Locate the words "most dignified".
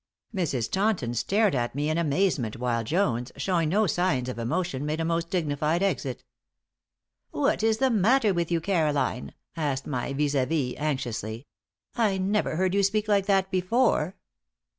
5.05-5.83